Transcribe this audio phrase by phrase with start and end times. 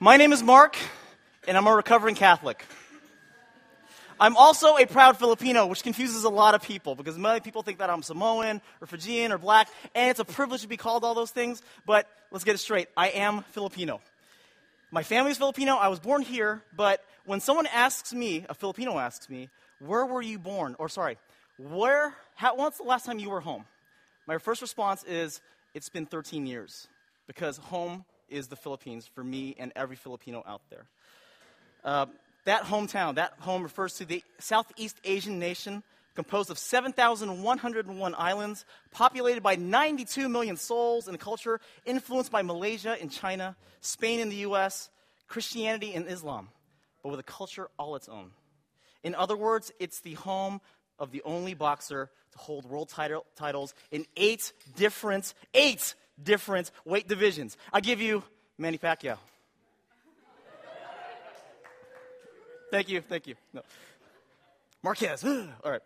[0.00, 0.76] My name is Mark,
[1.48, 2.64] and I'm a recovering Catholic.
[4.20, 7.78] I'm also a proud Filipino, which confuses a lot of people because many people think
[7.78, 11.16] that I'm Samoan or Fijian or black, and it's a privilege to be called all
[11.16, 12.88] those things, but let's get it straight.
[12.96, 14.00] I am Filipino.
[14.92, 15.74] My family is Filipino.
[15.74, 19.48] I was born here, but when someone asks me, a Filipino asks me,
[19.80, 20.76] where were you born?
[20.78, 21.18] Or sorry,
[21.56, 23.64] where, how, when's the last time you were home?
[24.28, 25.40] My first response is,
[25.74, 26.86] it's been 13 years
[27.26, 30.86] because home is the Philippines for me and every Filipino out there.
[31.84, 32.06] Uh,
[32.44, 35.82] that hometown, that home refers to the Southeast Asian nation
[36.14, 42.96] composed of 7,101 islands, populated by 92 million souls and a culture influenced by Malaysia
[43.00, 44.90] and China, Spain and the US,
[45.28, 46.48] Christianity and Islam,
[47.04, 48.32] but with a culture all its own.
[49.04, 50.60] In other words, it's the home
[50.98, 57.08] of the only boxer to hold world title, titles in eight different, eight different weight
[57.08, 57.56] divisions.
[57.72, 58.22] I give you
[58.56, 59.18] Manny Pacquiao.
[62.70, 63.34] thank you, thank you.
[63.52, 63.62] No.
[64.82, 65.24] Marquez.
[65.24, 65.82] All right.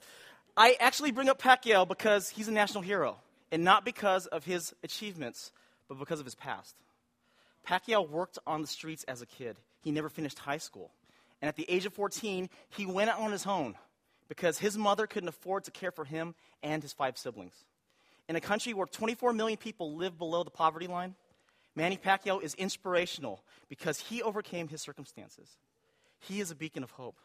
[0.57, 3.17] I actually bring up Pacquiao because he's a national hero,
[3.51, 5.51] and not because of his achievements,
[5.89, 6.77] but because of his past.
[7.67, 9.57] Pacquiao worked on the streets as a kid.
[9.81, 10.91] He never finished high school.
[11.41, 13.75] And at the age of 14, he went out on his own
[14.29, 17.65] because his mother couldn't afford to care for him and his five siblings.
[18.29, 21.15] In a country where 24 million people live below the poverty line,
[21.75, 25.49] Manny Pacquiao is inspirational because he overcame his circumstances.
[26.21, 27.17] He is a beacon of hope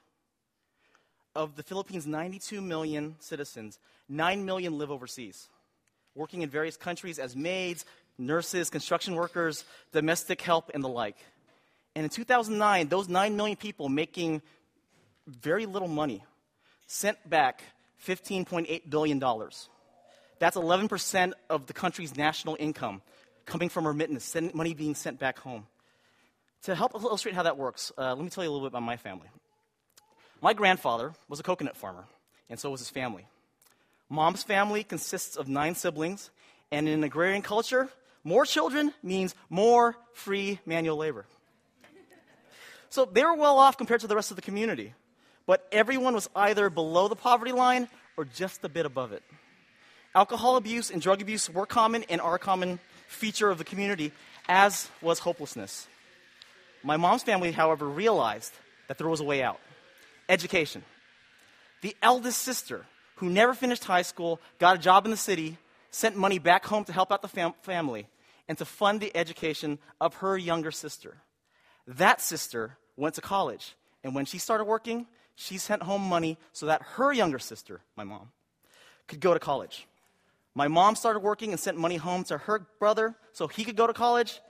[1.38, 3.78] of the Philippines' 92 million citizens,
[4.10, 5.50] 9 million live overseas,
[6.16, 7.86] working in various countries as maids,
[8.18, 11.18] nurses, construction workers, domestic help, and the like.
[11.96, 14.42] And in 2009, those 9 million people making
[15.28, 16.24] very little money
[16.88, 17.62] sent back
[18.04, 19.22] $15.8 billion.
[20.40, 23.02] That's 11% of the country's national income
[23.46, 25.66] coming from remittance, money being sent back home.
[26.64, 28.84] To help illustrate how that works, uh, let me tell you a little bit about
[28.84, 29.28] my family.
[30.42, 32.06] My grandfather was a coconut farmer,
[32.50, 33.26] and so was his family.
[34.10, 36.30] Mom's family consists of nine siblings,
[36.72, 37.90] and in an agrarian culture,
[38.24, 41.26] more children means more free manual labor.
[42.90, 44.94] So they were well off compared to the rest of the community,
[45.46, 49.24] but everyone was either below the poverty line or just a bit above it.
[50.16, 54.12] Alcohol abuse and drug abuse were common and are a common feature of the community,
[54.48, 55.88] as was hopelessness.
[56.84, 58.54] My mom's family, however, realized
[58.88, 59.60] that there was a way out
[60.30, 60.84] education.
[61.82, 62.86] The eldest sister,
[63.16, 65.58] who never finished high school, got a job in the city,
[65.92, 68.08] sent money back home to help out the fam- family,
[68.48, 71.18] and to fund the education of her younger sister.
[71.88, 76.66] That sister went to college, and when she started working, she sent home money so
[76.66, 78.32] that her younger sister, my mom,
[79.08, 79.88] could go to college.
[80.58, 83.86] My mom started working and sent money home to her brother so he could go
[83.86, 84.42] to college,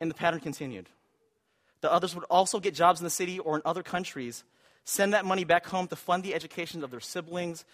[0.00, 0.88] and the pattern continued.
[1.80, 4.44] The others would also get jobs in the city or in other countries
[4.84, 7.64] send that money back home to fund the education of their siblings,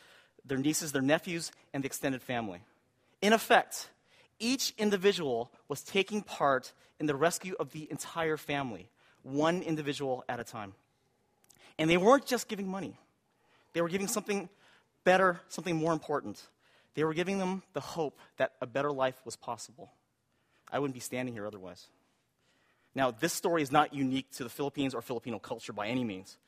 [0.43, 2.63] their nieces, their nephews, and the extended family.
[3.21, 3.91] In effect,
[4.39, 8.89] each individual was taking part in the rescue of the entire family,
[9.23, 10.73] one individual at a time.
[11.79, 12.97] And they weren't just giving money,
[13.75, 14.49] they were giving something
[15.05, 16.41] better, something more important.
[16.97, 19.93] They were giving them the hope that a better life was possible.
[20.73, 21.87] I wouldn't be standing here otherwise.
[22.95, 26.39] Now, this story is not unique to the Philippines or Filipino culture by any means.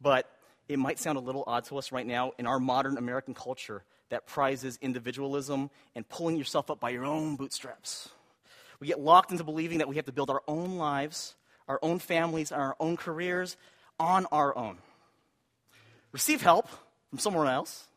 [0.00, 0.30] But
[0.68, 3.82] it might sound a little odd to us right now in our modern American culture
[4.10, 8.08] that prizes individualism and pulling yourself up by your own bootstraps.
[8.78, 11.34] We get locked into believing that we have to build our own lives,
[11.66, 13.56] our own families, our own careers
[13.98, 14.78] on our own.
[16.12, 16.68] Receive help
[17.10, 17.88] from someone else?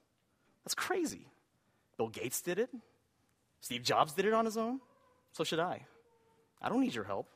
[0.64, 1.29] That's crazy.
[2.00, 2.70] Bill Gates did it.
[3.60, 4.80] Steve Jobs did it on his own.
[5.34, 5.86] So should I.
[6.62, 7.28] I don't need your help.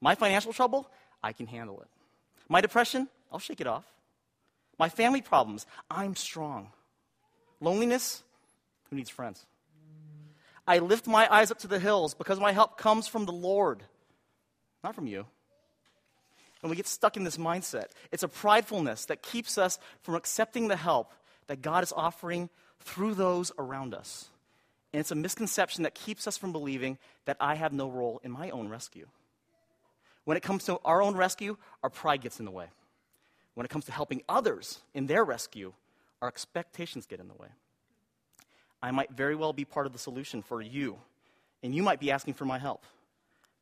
[0.00, 0.88] My financial trouble,
[1.22, 1.88] I can handle it.
[2.48, 3.84] My depression, I'll shake it off.
[4.78, 6.72] My family problems, I'm strong.
[7.60, 8.22] Loneliness,
[8.88, 9.44] who needs friends?
[10.66, 13.82] I lift my eyes up to the hills because my help comes from the Lord,
[14.82, 15.26] not from you.
[16.62, 17.88] And we get stuck in this mindset.
[18.10, 21.12] It's a pridefulness that keeps us from accepting the help
[21.46, 22.48] that God is offering
[22.80, 24.28] through those around us.
[24.92, 28.30] And it's a misconception that keeps us from believing that I have no role in
[28.30, 29.06] my own rescue.
[30.24, 32.66] When it comes to our own rescue, our pride gets in the way.
[33.54, 35.72] When it comes to helping others in their rescue,
[36.20, 37.48] our expectations get in the way.
[38.82, 40.98] I might very well be part of the solution for you,
[41.62, 42.84] and you might be asking for my help.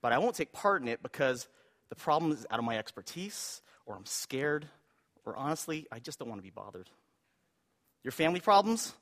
[0.00, 1.48] But I won't take part in it because
[1.88, 4.66] the problem is out of my expertise, or I'm scared,
[5.24, 6.88] or honestly, I just don't want to be bothered.
[8.04, 8.94] Your family problems?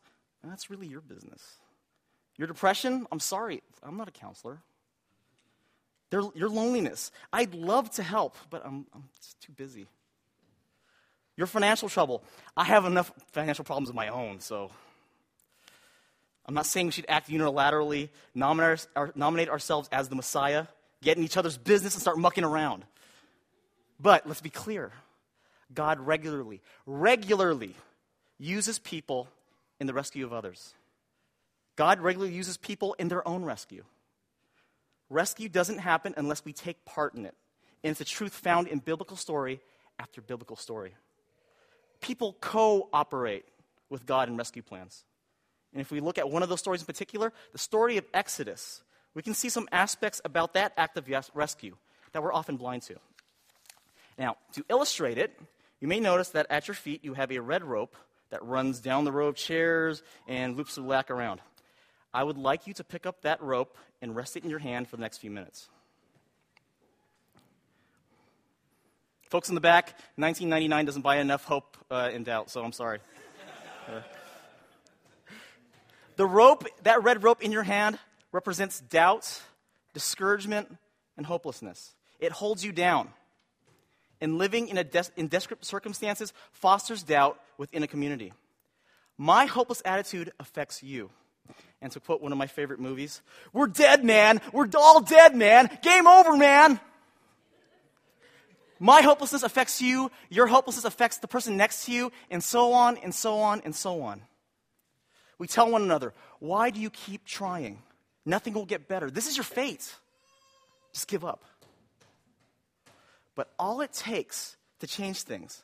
[0.49, 1.43] That's really your business.
[2.37, 3.07] Your depression?
[3.11, 4.59] I'm sorry, I'm not a counselor.
[6.11, 7.11] their, your loneliness.
[7.33, 9.87] I'd love to help, but I'm, I'm just too busy.
[11.37, 12.23] Your financial trouble.
[12.57, 14.71] I have enough financial problems of my own, so
[16.47, 20.67] I'm not saying we should act unilaterally, nominate, our, nominate ourselves as the Messiah,
[21.03, 22.85] get in each other's business, and start mucking around.
[23.99, 24.93] But let's be clear
[25.75, 27.75] God regularly, regularly
[28.39, 29.29] uses people
[29.81, 30.75] in the rescue of others.
[31.77, 33.85] God regularly uses people in their own rescue.
[35.11, 37.35] Rescue doesn't happen unless we take part in it.
[37.85, 39.61] And it's a truth found in biblical story
[39.99, 40.95] after biblical story.
[42.01, 43.45] People cooperate
[43.89, 45.05] with God in rescue plans.
[45.73, 48.83] And if we look at one of those stories in particular, the story of Exodus,
[49.15, 51.77] we can see some aspects about that act of rescue
[52.13, 52.97] that we're often blind to.
[54.19, 55.39] Now, to illustrate it,
[55.81, 57.97] you may notice that at your feet you have a red rope
[58.31, 61.41] that runs down the row of chairs and loops the back around.
[62.13, 64.89] I would like you to pick up that rope and rest it in your hand
[64.89, 65.69] for the next few minutes.
[69.29, 73.01] Folks in the back, 1999 doesn't buy enough hope uh, in doubt, so I'm sorry.
[76.17, 77.99] The rope, that red rope in your hand,
[78.33, 79.43] represents doubt,
[79.93, 80.75] discouragement,
[81.17, 81.95] and hopelessness.
[82.19, 83.11] It holds you down.
[84.21, 88.33] And living in, des- in desperate circumstances fosters doubt within a community.
[89.19, 91.11] My hopeless attitude affects you.
[91.81, 93.23] And to quote one of my favorite movies,
[93.53, 94.41] we're dead, man.
[94.53, 95.71] We're all dead, man.
[95.83, 96.81] Game over, man.
[98.79, 100.11] My hopelessness affects you.
[100.29, 103.75] Your hopelessness affects the person next to you, and so on, and so on, and
[103.75, 104.23] so on.
[105.39, 107.83] We tell one another, Why do you keep trying?
[108.25, 109.11] Nothing will get better.
[109.11, 109.95] This is your fate.
[110.93, 111.45] Just give up.
[113.37, 115.63] But all it takes to change things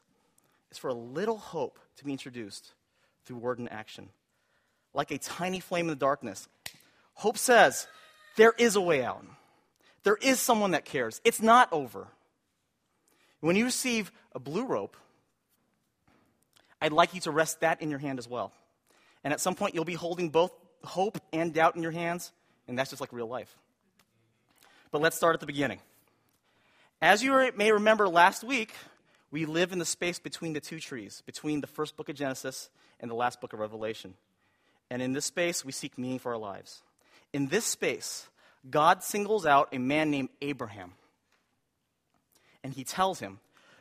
[0.71, 2.75] is for a little hope to be introduced
[3.25, 4.11] through word and action
[4.95, 6.49] like a tiny flame in the darkness.
[7.15, 7.87] Hope says
[8.37, 9.25] there is a way out.
[10.05, 11.21] There is someone that cares.
[11.25, 12.09] It's not over.
[13.41, 14.97] When you receive a blue rope,
[16.81, 18.53] I'd like you to rest that in your hand as well.
[19.25, 20.53] And at some point, you'll be holding both
[20.85, 22.33] hope and doubt in your hands,
[22.67, 23.57] and that's just like real life.
[24.91, 25.79] But let's start at the beginning.
[27.03, 28.73] As you may remember last week,
[29.33, 32.71] we live in the space between the two trees, between the first book of Genesis
[33.01, 34.15] and the last book of Revelation.
[34.89, 36.81] And in this space, we seek meaning for our lives.
[37.33, 38.29] In this space,
[38.71, 40.93] God singles out a man named Abraham.
[42.63, 43.41] And he tells him,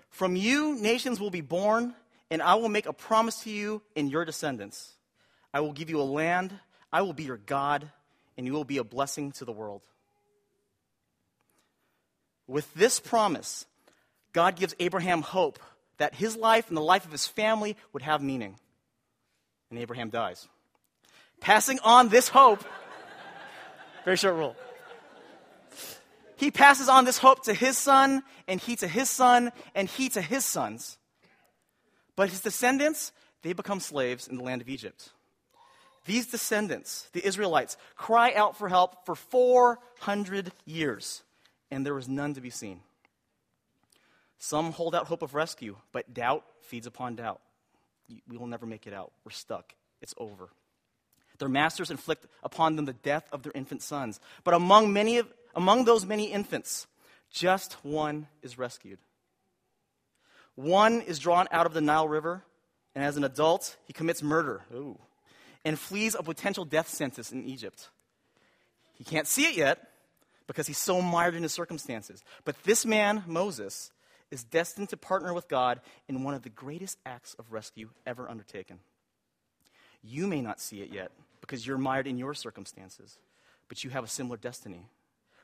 [0.10, 1.94] From you, nations will be born,
[2.32, 4.94] and I will make a promise to you and your descendants.
[5.54, 6.56] I will give you a land,
[6.92, 7.88] I will be your God,
[8.36, 9.84] and you will be a blessing to the world.
[12.52, 13.66] With this promise,
[14.34, 15.58] God gives Abraham hope
[16.00, 18.58] that his life and the life of his family would have meaning.
[19.70, 20.50] And Abraham dies
[21.40, 22.64] passing on this hope.
[24.06, 24.58] Very short rule.
[26.36, 30.10] He passes on this hope to his son, and he to his son, and he
[30.10, 30.98] to his sons.
[32.18, 33.14] But his descendants,
[33.44, 35.10] they become slaves in the land of Egypt.
[36.06, 41.24] These descendants, the Israelites, cry out for help for 400 years,
[41.72, 42.82] and there was none to be seen.
[44.38, 47.40] Some hold out hope of rescue, but doubt feeds upon doubt.
[48.28, 49.12] We will never make it out.
[49.24, 49.74] We're stuck.
[50.02, 50.50] It's over.
[51.38, 54.20] Their masters inflict upon them the death of their infant sons.
[54.44, 56.88] But among, many of, among those many infants,
[57.32, 59.00] just one is rescued.
[60.56, 62.44] One is drawn out of the Nile River,
[62.94, 65.00] and as an adult, he commits murder Ooh,
[65.64, 67.90] and flees a potential death sentence in Egypt.
[68.96, 69.91] He can't see it yet
[70.48, 72.24] because he's so mired in his circumstances.
[72.46, 73.92] But this man, Moses,
[74.32, 78.30] is destined to partner with God in one of the greatest acts of rescue ever
[78.30, 78.80] undertaken.
[80.04, 83.18] You may not see it yet, because you're mired in your circumstances,
[83.68, 84.86] but you have a similar destiny.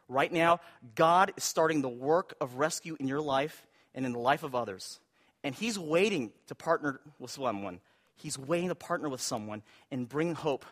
[0.08, 0.62] Right now,
[0.96, 4.56] God is starting the work of rescue in your life and in the life of
[4.56, 5.00] others.
[5.44, 7.82] And He's waiting to partner with someone.
[8.16, 9.62] He's waiting to partner with someone
[9.92, 10.66] and bring hope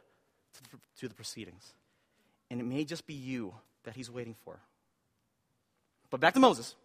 [0.99, 1.73] to the, proceedings.
[2.49, 3.53] And it may just be you
[3.85, 4.59] that He's waiting for.
[6.09, 6.75] But back to Moses.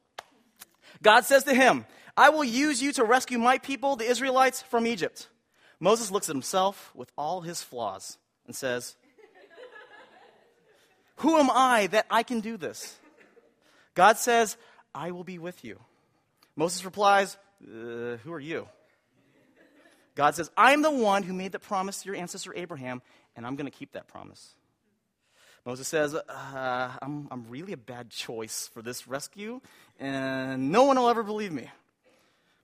[1.03, 4.87] God says to him, I will use you to rescue my people, the Israelites, from
[4.87, 5.29] Egypt.
[5.79, 8.97] Moses looks at himself with all his flaws and says,
[11.17, 12.97] Who am I that I can do this?
[13.95, 14.57] God says,
[14.95, 15.79] I will be with you.
[16.57, 18.67] Moses replies, uh, Who are you?
[20.17, 23.01] God says, I am the one who made the promise to your ancestor Abraham,
[23.37, 24.55] and I'm going to keep that promise.
[25.71, 29.61] Moses says, uh, I'm, I'm really a bad choice for this rescue,
[30.01, 31.71] and no one will ever believe me.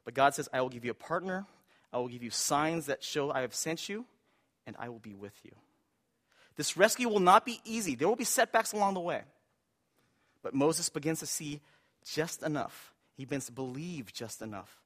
[0.05, 1.47] But God says, I will give you a partner,
[1.93, 4.07] I will give you signs that show I have sent you,
[4.67, 5.53] and I will be with you.
[6.57, 7.95] This rescue will not be easy.
[7.95, 9.23] There will be setbacks along the way.
[10.43, 11.61] But Moses begins to see
[12.05, 12.93] just enough.
[13.17, 14.81] He begins to believe just enough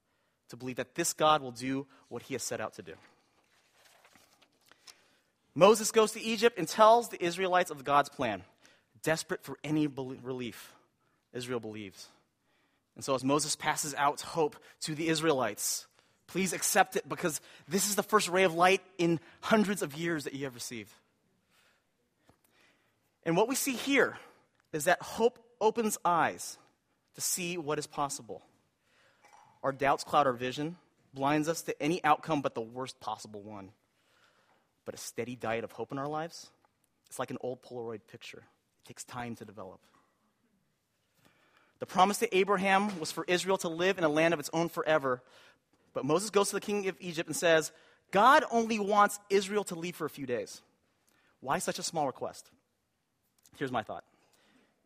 [0.49, 2.93] to believe that this God will do what he has set out to do.
[5.53, 8.43] Moses goes to Egypt and tells the Israelites of God's plan,
[9.03, 10.73] desperate for any relief.
[11.33, 12.07] Israel believes.
[12.95, 15.87] And so, as Moses passes out hope to the Israelites,
[16.27, 20.25] please accept it because this is the first ray of light in hundreds of years
[20.25, 20.91] that you have received.
[23.23, 24.17] And what we see here
[24.73, 26.57] is that hope opens eyes
[27.15, 28.41] to see what is possible.
[29.63, 30.77] Our doubts cloud our vision,
[31.13, 33.69] blinds us to any outcome but the worst possible one.
[34.91, 36.49] But a steady diet of hope in our lives,
[37.07, 38.39] it's like an old Polaroid picture.
[38.39, 39.79] It takes time to develop.
[41.79, 44.67] The promise to Abraham was for Israel to live in a land of its own
[44.67, 45.23] forever.
[45.93, 47.71] But Moses goes to the king of Egypt and says,
[48.11, 50.61] God only wants Israel to leave for a few days.
[51.39, 52.49] Why such a small request?
[53.55, 54.03] Here's my thought.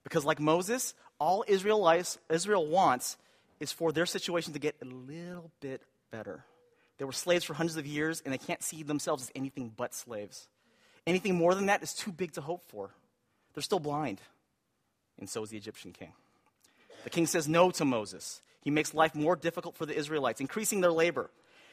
[0.03, 3.17] Because, like Moses, all Israelites, Israel wants
[3.59, 5.81] is for their situation to get a little bit
[6.11, 6.45] better.
[6.97, 9.93] They were slaves for hundreds of years, and they can't see themselves as anything but
[9.93, 10.47] slaves.
[11.05, 12.89] Anything more than that is too big to hope for.
[13.53, 14.21] They're still blind,
[15.19, 16.13] and so is the Egyptian king.
[17.03, 18.41] The king says no to Moses.
[18.61, 21.29] He makes life more difficult for the Israelites, increasing their labor.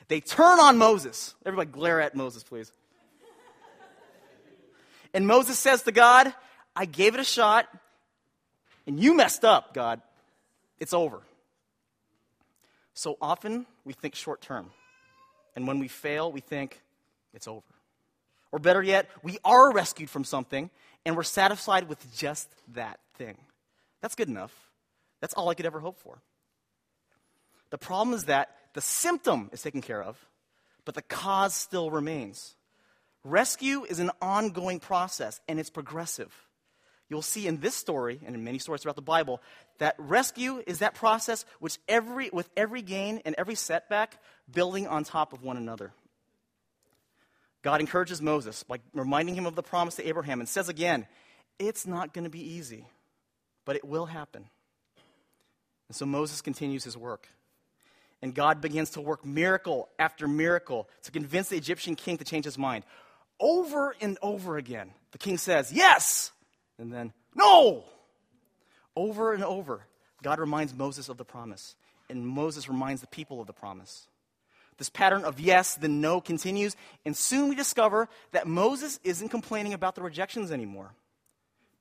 [0.08, 1.34] They turn on Moses.
[1.46, 2.70] Everybody glare at Moses, please.
[5.14, 6.32] And Moses says to God,
[6.74, 7.68] I gave it a shot,
[8.86, 10.00] and you messed up, God.
[10.78, 11.20] It's over.
[12.94, 14.70] So often we think short term.
[15.54, 16.80] And when we fail, we think
[17.34, 17.62] it's over.
[18.50, 20.70] Or better yet, we are rescued from something
[21.04, 23.36] and we're satisfied with just that thing.
[24.00, 24.52] That's good enough.
[25.20, 26.18] That's all I could ever hope for.
[27.70, 30.18] The problem is that the symptom is taken care of,
[30.84, 32.54] but the cause still remains.
[33.24, 36.32] Rescue is an ongoing process and it's progressive.
[37.12, 39.42] You'll see in this story and in many stories throughout the Bible
[39.76, 44.16] that rescue is that process which every, with every gain and every setback
[44.50, 45.92] building on top of one another.
[47.60, 51.06] God encourages Moses by reminding him of the promise to Abraham and says again,
[51.58, 52.86] It's not going to be easy,
[53.66, 54.46] but it will happen.
[55.88, 57.28] And so Moses continues his work.
[58.22, 62.46] And God begins to work miracle after miracle to convince the Egyptian king to change
[62.46, 62.84] his mind.
[63.38, 66.32] Over and over again, the king says, Yes!
[66.82, 67.84] And then, No!
[68.94, 69.86] Over and over,
[70.22, 71.76] God reminds Moses of the promise,
[72.10, 74.08] and Moses reminds the people of the promise.
[74.76, 79.74] This pattern of yes, then no continues, and soon we discover that Moses isn't complaining
[79.74, 80.92] about the rejections anymore.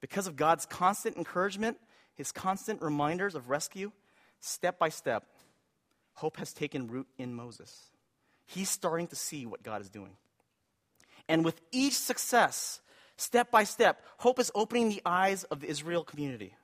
[0.01, 1.77] Because of God's constant encouragement,
[2.13, 3.91] his constant reminders of rescue,
[4.39, 5.25] step by step,
[6.13, 7.89] hope has taken root in Moses.
[8.45, 10.15] He's starting to see what God is doing.
[11.27, 12.81] And with each success,
[13.21, 16.55] step by step, hope is opening the eyes of the Israel community.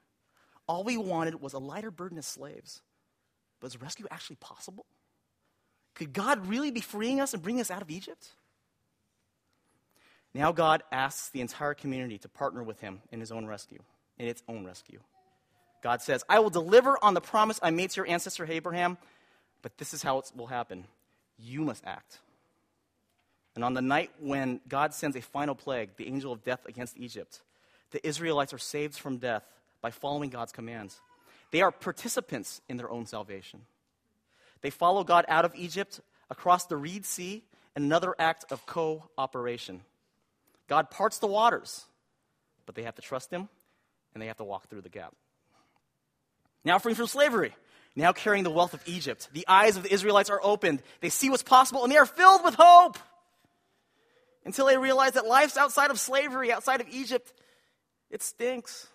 [0.68, 2.82] All we wanted was a lighter burden as slaves.
[3.60, 4.86] But is rescue actually possible?
[5.96, 8.30] Could God really be freeing us and bringing us out of Egypt?
[10.34, 13.80] Now God asks the entire community to partner with him in his own rescue,
[14.20, 15.00] in its own rescue.
[15.82, 18.98] God says, I will deliver on the promise I made to your ancestor Abraham,
[19.62, 20.86] but this is how it will happen.
[21.40, 22.20] You must act.
[23.58, 26.96] And on the night when God sends a final plague, the angel of death against
[26.96, 27.42] Egypt,
[27.90, 29.42] the Israelites are saved from death
[29.82, 31.02] by following God's commands.
[31.50, 33.62] They are participants in their own salvation.
[34.62, 37.44] They follow God out of Egypt across the Reed Sea,
[37.76, 39.82] another act of cooperation.
[40.68, 41.84] God parts the waters,
[42.68, 43.50] but they have to trust Him
[44.14, 45.16] and they have to walk through the gap
[46.64, 47.56] now free from slavery,
[47.96, 49.30] now carrying the wealth of Egypt.
[49.34, 50.84] The eyes of the Israelites are opened.
[51.02, 53.00] They see what's possible and they are filled with hope
[54.48, 57.34] until they realize that life's outside of slavery, outside of Egypt,
[58.10, 58.88] it stinks.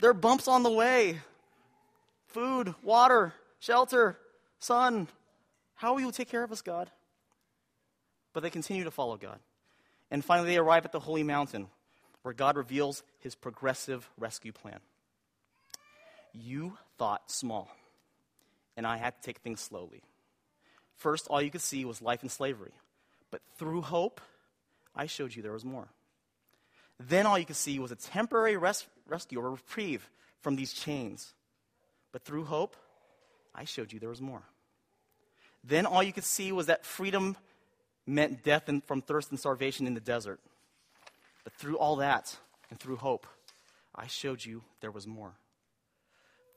[0.00, 1.20] There are bumps on the way
[2.26, 4.18] food, water, shelter,
[4.58, 5.06] sun.
[5.76, 6.90] How will you take care of us, God?
[8.32, 9.38] But they continue to follow God.
[10.10, 11.68] And finally, they arrive at the holy mountain
[12.22, 14.80] where God reveals his progressive rescue plan.
[16.34, 17.70] You thought small,
[18.76, 20.02] and I had to take things slowly.
[20.96, 22.72] First, all you could see was life in slavery.
[23.30, 24.20] But through hope,
[24.94, 25.88] I showed you there was more.
[26.98, 30.08] Then all you could see was a temporary res- rescue or reprieve
[30.40, 31.34] from these chains.
[32.12, 32.76] But through hope,
[33.54, 34.42] I showed you there was more.
[35.62, 37.36] Then all you could see was that freedom
[38.06, 40.40] meant death and, from thirst and starvation in the desert.
[41.44, 42.36] But through all that
[42.70, 43.26] and through hope,
[43.94, 45.32] I showed you there was more.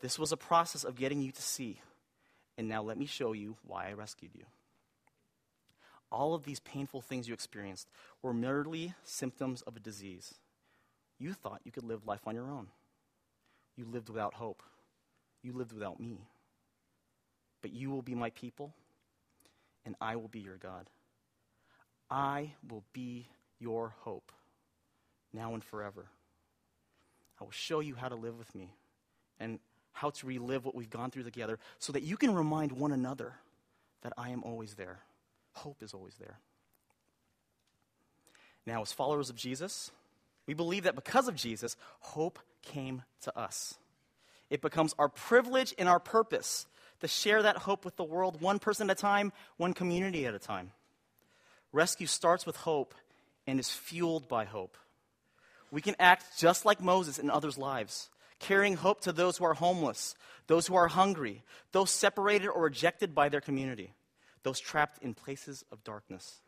[0.02, 1.82] This was a process of getting you to see.
[2.58, 4.46] And now let me show you why I rescued you.
[6.12, 7.88] All of these painful things you experienced
[8.22, 10.36] were merely symptoms of a disease.
[11.20, 12.68] You thought you could live life on your own.
[13.76, 14.62] you lived without hope.
[15.42, 16.28] You lived without me.
[17.62, 18.74] But you will be my people,
[19.86, 20.90] and I will be your God.
[22.10, 23.28] I will be
[23.60, 24.32] your hope,
[25.34, 26.08] now and forever.
[27.40, 28.74] I will show you how to live with me
[29.40, 29.60] and
[29.94, 33.36] how to relive what we've gone through together so that you can remind one another
[34.02, 35.00] that I am always there.
[35.54, 36.40] Hope is always there.
[38.66, 39.92] Now, as followers of Jesus,
[40.46, 43.76] we believe that because of Jesus, hope came to us.
[44.50, 46.66] It becomes our privilege and our purpose
[47.02, 50.34] to share that hope with the world, one person at a time, one community at
[50.34, 50.72] a time.
[51.72, 52.94] Rescue starts with hope
[53.48, 54.78] and is fueled by hope.
[55.72, 59.54] We can act just like Moses in others' lives, carrying hope to those who are
[59.54, 60.16] homeless,
[60.48, 63.94] those who are hungry, those separated or rejected by their community,
[64.44, 66.42] those trapped in places of darkness.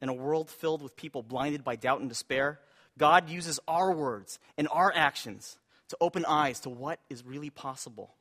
[0.00, 2.60] In a world filled with people blinded by doubt and despair,
[2.98, 8.14] God uses our words and our actions to open eyes to what is really possible.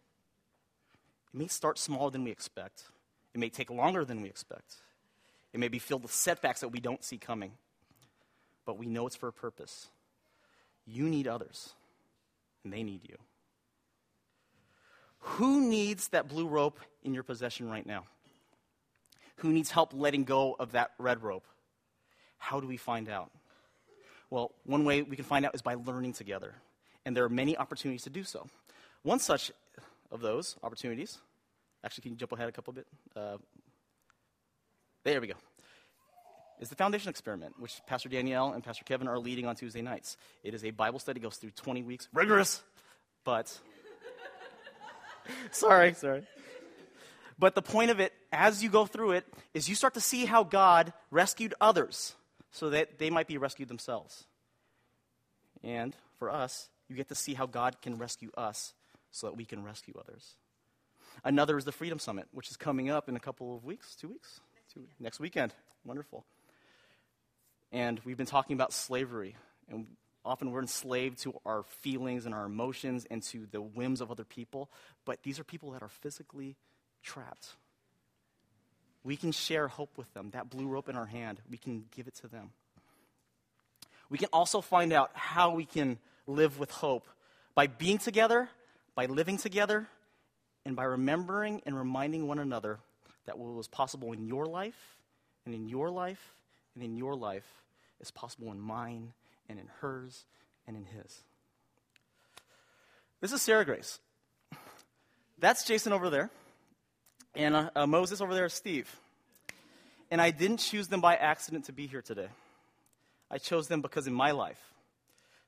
[1.34, 2.84] It may start smaller than we expect,
[3.34, 4.76] it may take longer than we expect,
[5.54, 7.52] it may be filled with setbacks that we don't see coming,
[8.66, 9.88] but we know it's for a purpose.
[10.86, 11.74] You need others,
[12.64, 13.18] and they need you.
[15.20, 18.06] Who needs that blue rope in your possession right now?
[19.38, 21.46] Who needs help letting go of that red rope?
[22.38, 23.32] How do we find out?
[24.30, 26.56] Well, one way we can find out is by learning together.
[27.06, 28.48] And there are many opportunities to do so.
[29.04, 29.52] One such
[30.12, 31.20] of those opportunities,
[31.84, 32.88] actually, can you jump ahead a couple bit?
[33.16, 33.38] Uh,
[35.04, 35.36] there we go.
[36.60, 40.18] Is the Foundation Experiment, which Pastor Danielle and Pastor Kevin are leading on Tuesday nights.
[40.44, 42.64] It is a Bible study, goes through 20 weeks, rigorous,
[43.24, 43.56] but.
[45.52, 46.26] sorry, sorry.
[47.38, 50.26] But the point of it, as you go through it, is you start to see
[50.26, 52.16] how God rescued others
[52.52, 54.26] so that they might be rescued themselves.
[55.64, 58.74] And for us, you get to see how God can rescue us
[59.12, 60.36] so that we can rescue others.
[61.24, 64.10] Another is the Freedom Summit, which is coming up in a couple of weeks, two
[64.10, 64.40] weeks,
[64.74, 65.54] two, next weekend.
[65.86, 66.26] Wonderful.
[67.72, 69.36] And we've been talking about slavery,
[69.70, 69.88] and
[70.24, 74.24] often we're enslaved to our feelings and our emotions and to the whims of other
[74.24, 74.70] people,
[75.06, 76.58] but these are people that are physically
[77.04, 77.56] trapped.
[79.06, 80.32] We can share hope with them.
[80.32, 82.50] That blue rope in our hand, we can give it to them.
[84.10, 87.08] We can also find out how we can live with hope
[87.54, 88.50] by being together,
[88.96, 89.88] by living together,
[90.66, 92.80] and by remembering and reminding one another
[93.28, 94.98] that what was possible in your life,
[95.46, 96.34] and in your life,
[96.74, 97.46] and in your life
[98.02, 99.14] is possible in mine,
[99.48, 100.26] and in hers,
[100.68, 101.24] and in his.
[103.22, 104.00] This is Sarah Grace.
[105.38, 106.32] That's Jason over there.
[107.36, 108.94] And uh, uh, Moses over there is Steve.
[110.10, 112.30] And I didn't choose them by accident to be here today.
[113.30, 114.60] I chose them because in my life,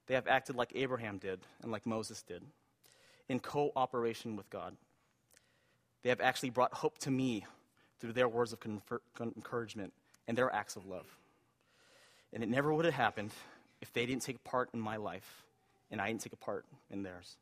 [0.08, 2.42] they have acted like Abraham did and like Moses did,
[3.30, 4.76] in cooperation with God.
[6.04, 7.46] They have actually brought hope to me
[8.00, 9.94] through their words of confer- encouragement
[10.28, 11.06] and their acts of love.
[12.34, 13.32] And it never would have happened
[13.82, 15.44] if they didn't take part in my life
[15.90, 17.38] and I didn't take a part in theirs.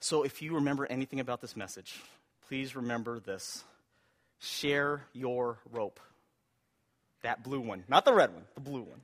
[0.00, 2.00] So if you remember anything about this message,
[2.48, 3.64] please remember this
[4.38, 6.00] share your rope.
[7.22, 9.00] That blue one, not the red one, the blue one.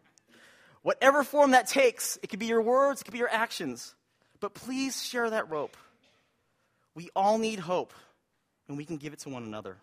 [0.82, 3.94] Whatever form that takes, it could be your words, it could be your actions.
[4.40, 5.76] But please share that rope.
[6.94, 7.92] We all need hope,
[8.66, 9.76] and we can give it to one another.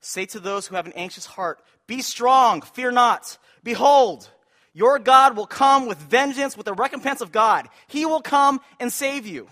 [0.00, 3.38] Say to those who have an anxious heart, Be strong, fear not.
[3.64, 4.28] Behold,
[4.72, 7.68] your God will come with vengeance, with the recompense of God.
[7.86, 9.48] He will come and save you.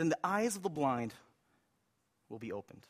[0.00, 1.12] Then the eyes of the blind
[2.30, 2.86] will be opened.